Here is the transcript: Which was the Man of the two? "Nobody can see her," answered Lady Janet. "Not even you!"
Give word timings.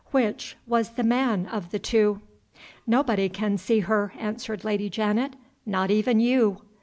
Which 0.09 0.57
was 0.65 0.93
the 0.93 1.03
Man 1.03 1.45
of 1.45 1.69
the 1.69 1.77
two? 1.77 2.21
"Nobody 2.87 3.29
can 3.29 3.59
see 3.59 3.81
her," 3.81 4.13
answered 4.17 4.63
Lady 4.63 4.89
Janet. 4.89 5.33
"Not 5.63 5.91
even 5.91 6.19
you!" 6.19 6.63